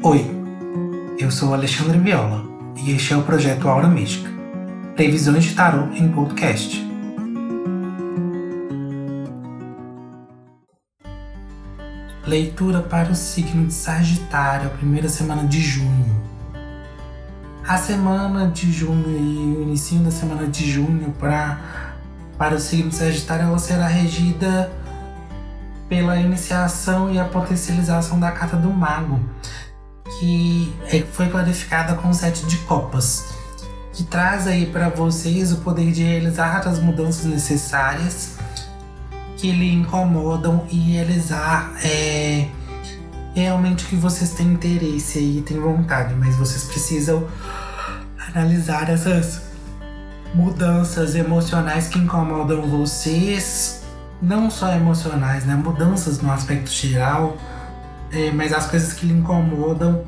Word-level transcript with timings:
Oi, 0.00 0.24
eu 1.18 1.28
sou 1.28 1.52
Alexandre 1.52 1.98
Viola 1.98 2.44
e 2.76 2.92
este 2.92 3.14
é 3.14 3.16
o 3.16 3.22
projeto 3.24 3.68
Aura 3.68 3.88
Mística 3.88 4.30
Previsões 4.94 5.42
de 5.42 5.56
Tarot 5.56 5.92
em 5.98 6.08
Podcast. 6.08 6.86
Leitura 12.24 12.80
para 12.80 13.10
o 13.10 13.14
signo 13.16 13.66
de 13.66 13.74
Sagitário, 13.74 14.70
primeira 14.70 15.08
semana 15.08 15.44
de 15.48 15.60
junho. 15.60 16.22
A 17.66 17.76
semana 17.76 18.46
de 18.46 18.70
junho 18.70 19.04
e 19.08 19.58
o 19.58 19.62
início 19.62 19.98
da 19.98 20.12
semana 20.12 20.46
de 20.46 20.70
junho 20.70 21.12
para 21.18 21.96
para 22.38 22.54
o 22.54 22.60
signo 22.60 22.90
de 22.90 22.94
Sagitário 22.94 23.46
ela 23.46 23.58
será 23.58 23.88
regida 23.88 24.70
pela 25.88 26.16
iniciação 26.18 27.12
e 27.12 27.18
a 27.18 27.24
potencialização 27.24 28.20
da 28.20 28.30
carta 28.30 28.56
do 28.56 28.70
Mago 28.70 29.18
que 30.18 30.74
é, 30.86 31.00
foi 31.12 31.28
clarificada 31.28 31.94
com 31.94 32.12
sete 32.12 32.44
de 32.46 32.56
copas, 32.58 33.34
que 33.92 34.04
traz 34.04 34.46
aí 34.46 34.66
para 34.66 34.88
vocês 34.88 35.52
o 35.52 35.58
poder 35.58 35.92
de 35.92 36.02
realizar 36.02 36.66
as 36.66 36.80
mudanças 36.80 37.24
necessárias 37.24 38.36
que 39.36 39.52
lhe 39.52 39.72
incomodam 39.72 40.66
e 40.70 40.92
realizar 40.92 41.72
é, 41.84 42.48
realmente 43.34 43.84
o 43.84 43.88
que 43.88 43.96
vocês 43.96 44.30
têm 44.30 44.48
interesse 44.48 45.18
e 45.20 45.42
têm 45.42 45.60
vontade, 45.60 46.14
mas 46.14 46.34
vocês 46.36 46.64
precisam 46.64 47.26
analisar 48.28 48.90
essas 48.90 49.42
mudanças 50.34 51.14
emocionais 51.14 51.86
que 51.86 51.98
incomodam 51.98 52.62
vocês, 52.62 53.82
não 54.20 54.50
só 54.50 54.72
emocionais, 54.74 55.44
né? 55.44 55.54
Mudanças 55.54 56.20
no 56.20 56.30
aspecto 56.32 56.70
geral 56.70 57.36
é, 58.12 58.30
mas 58.30 58.52
as 58.52 58.66
coisas 58.66 58.92
que 58.92 59.06
lhe 59.06 59.12
incomodam 59.12 60.04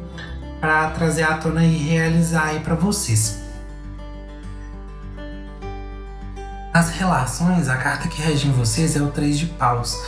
para 0.60 0.90
trazer 0.90 1.22
à 1.22 1.36
tona 1.36 1.64
e 1.64 1.76
realizar 1.76 2.48
aí 2.48 2.60
para 2.60 2.74
vocês. 2.74 3.40
As 6.72 6.90
relações, 6.90 7.68
a 7.68 7.76
carta 7.76 8.08
que 8.08 8.22
rege 8.22 8.46
em 8.46 8.52
vocês 8.52 8.94
é 8.94 9.02
o 9.02 9.08
Três 9.08 9.38
de 9.38 9.46
Paus. 9.46 9.98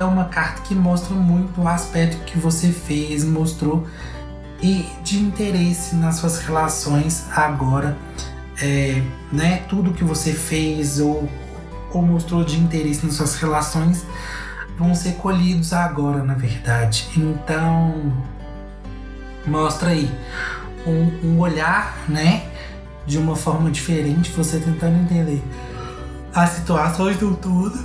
É 0.00 0.04
uma 0.04 0.26
carta 0.26 0.62
que 0.62 0.74
mostra 0.74 1.14
muito 1.14 1.60
o 1.60 1.68
aspecto 1.68 2.24
que 2.24 2.38
você 2.38 2.68
fez, 2.68 3.24
mostrou 3.24 3.86
e 4.62 4.86
de 5.02 5.18
interesse 5.18 5.94
nas 5.96 6.16
suas 6.16 6.38
relações 6.38 7.24
agora, 7.30 7.96
é, 8.60 9.02
né? 9.30 9.64
Tudo 9.68 9.92
que 9.92 10.04
você 10.04 10.32
fez 10.32 10.98
ou, 10.98 11.28
ou 11.92 12.02
mostrou 12.02 12.42
de 12.42 12.58
interesse 12.58 13.04
nas 13.04 13.16
suas 13.16 13.36
relações 13.36 14.04
vão 14.78 14.94
ser 14.94 15.12
colhidos 15.14 15.72
agora, 15.72 16.22
na 16.22 16.34
verdade. 16.34 17.08
Então, 17.16 18.12
mostra 19.46 19.90
aí 19.90 20.10
um, 20.86 21.28
um 21.28 21.38
olhar, 21.40 22.04
né? 22.08 22.44
De 23.06 23.18
uma 23.18 23.36
forma 23.36 23.70
diferente, 23.70 24.32
você 24.32 24.58
tentando 24.58 24.98
entender 24.98 25.42
as 26.34 26.50
situações 26.50 27.16
do 27.18 27.34
tudo, 27.36 27.78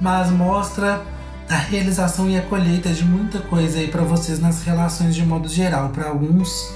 mas 0.00 0.30
mostra 0.30 1.02
a 1.50 1.56
realização 1.56 2.28
e 2.28 2.38
a 2.38 2.42
colheita 2.42 2.90
de 2.90 3.04
muita 3.04 3.40
coisa 3.40 3.78
aí 3.78 3.88
para 3.88 4.02
vocês 4.02 4.38
nas 4.38 4.62
relações 4.62 5.14
de 5.14 5.24
modo 5.24 5.48
geral. 5.48 5.88
Para 5.90 6.08
alguns, 6.08 6.72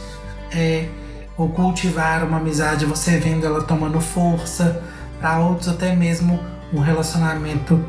é 0.51 0.89
ou 1.37 1.49
cultivar 1.49 2.25
uma 2.25 2.37
amizade, 2.39 2.84
você 2.84 3.19
vendo 3.19 3.47
ela 3.47 3.62
tomando 3.62 4.01
força. 4.01 4.83
Para 5.21 5.39
outros, 5.39 5.69
até 5.69 5.95
mesmo 5.95 6.39
um 6.73 6.81
relacionamento 6.81 7.83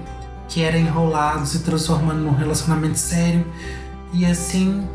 que 0.53 0.61
era 0.61 0.77
enrolado 0.77 1.47
se 1.47 1.59
transformando 1.59 2.21
num 2.21 2.35
relacionamento 2.35 2.99
sério 2.99 3.43
e 4.13 4.23
assim 4.23 4.87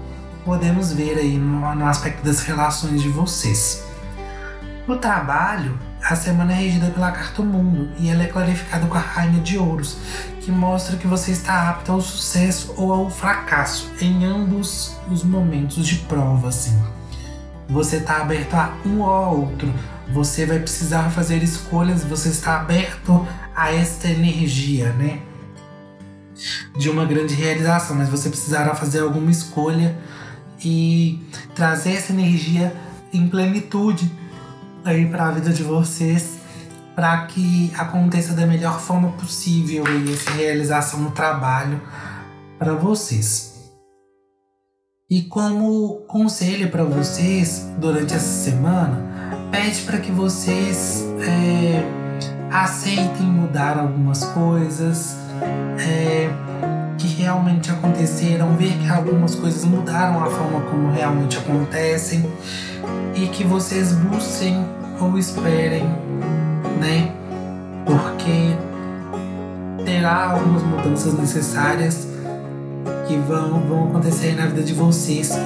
podemos 0.45 0.93
ver 0.93 1.19
aí 1.19 1.37
no, 1.37 1.75
no 1.75 1.85
aspecto 1.85 2.25
das 2.25 2.43
relações 2.43 3.03
de 3.03 3.09
vocês. 3.09 3.83
No 4.87 4.99
trabalho, 4.99 5.77
a 6.01 6.15
semana 6.15 6.53
é 6.53 6.55
regida 6.55 6.91
pela 6.93 7.11
carta 7.11 7.43
Mundo 7.43 7.91
e 7.99 8.09
ela 8.09 8.23
é 8.23 8.29
clarificada 8.29 8.87
com 8.87 8.97
a 8.97 9.01
Rainha 9.01 9.41
de 9.41 9.59
Ouros, 9.59 9.97
que 10.41 10.53
mostra 10.53 10.97
que 10.97 11.09
você 11.09 11.33
está 11.33 11.69
apto 11.69 11.91
ao 11.91 12.01
sucesso 12.01 12.73
ou 12.77 12.93
ao 12.93 13.11
fracasso 13.11 13.91
em 14.01 14.25
ambos 14.25 14.97
os 15.11 15.25
momentos 15.25 15.85
de 15.85 15.97
prova, 15.97 16.51
assim. 16.51 16.81
Você 17.69 17.97
está 17.97 18.19
aberto 18.19 18.55
a 18.55 18.73
um 18.87 19.01
ou 19.01 19.13
a 19.13 19.29
outro. 19.29 19.75
Você 20.13 20.47
vai 20.47 20.61
precisar 20.61 21.11
fazer 21.11 21.43
escolhas, 21.43 22.05
você 22.05 22.29
está 22.29 22.61
aberto 22.61 23.27
a 23.57 23.75
esta 23.75 24.09
energia, 24.09 24.93
né? 24.93 25.28
De 26.77 26.89
uma 26.89 27.05
grande 27.05 27.35
realização, 27.35 27.97
mas 27.97 28.09
você 28.09 28.29
precisará 28.29 28.75
fazer 28.75 29.01
alguma 29.01 29.31
escolha 29.31 29.97
e 30.65 31.21
trazer 31.55 31.95
essa 31.95 32.13
energia 32.13 32.75
em 33.13 33.29
plenitude 33.29 34.11
aí 34.85 35.07
para 35.07 35.29
a 35.29 35.31
vida 35.33 35.53
de 35.53 35.63
vocês, 35.63 36.39
para 36.95 37.27
que 37.27 37.73
aconteça 37.77 38.35
da 38.35 38.47
melhor 38.47 38.81
forma 38.81 39.13
possível 39.13 39.85
aí 39.87 40.13
essa 40.13 40.31
realização 40.33 41.01
no 41.01 41.11
trabalho 41.11 41.81
para 42.59 42.75
vocês. 42.75 43.71
E 45.11 45.23
como 45.23 46.03
conselho 46.07 46.71
para 46.71 46.85
vocês 46.85 47.67
durante 47.79 48.15
essa 48.15 48.45
semana, 48.45 49.03
pede 49.51 49.81
para 49.83 49.99
que 49.99 50.11
vocês 50.11 51.03
é, 51.21 51.83
aceitem 52.51 53.27
mudar 53.27 53.79
algumas 53.79 54.25
coisas, 54.25 55.17
é, 55.79 56.31
que 56.99 57.07
realmente 57.23 57.71
aconteceram, 57.71 58.57
ver 58.57 58.77
que 58.79 58.89
algumas 58.89 59.35
coisas 59.35 59.65
mudaram 59.65 60.23
a 60.23 60.27
forma 60.27 60.61
como 60.63 60.93
realmente 60.93 61.39
acontecem 61.39 62.25
e 63.15 63.27
que 63.29 63.45
vocês 63.45 63.93
busquem 63.93 64.65
ou 65.01 65.19
esperem, 65.19 65.85
né? 66.81 67.13
Porque 67.85 68.57
terá 69.85 70.33
algumas 70.33 70.63
mudanças 70.63 71.15
necessárias 71.15 72.09
que 73.07 73.17
vão, 73.17 73.61
vão 73.61 73.89
acontecer 73.89 74.35
na 74.37 74.47
vida 74.47 74.63
de 74.63 74.75
vocês 74.75 75.37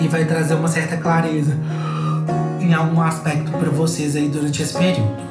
e, 0.00 0.04
e 0.04 0.08
vai 0.08 0.24
trazer 0.24 0.54
uma 0.54 0.68
certa 0.68 0.96
clareza 0.96 1.56
em 2.60 2.72
algum 2.72 3.00
aspecto 3.02 3.50
para 3.50 3.70
vocês 3.70 4.14
aí 4.14 4.28
durante 4.28 4.62
esse 4.62 4.76
período. 4.76 5.30